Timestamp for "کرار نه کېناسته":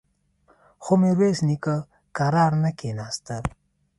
2.17-3.35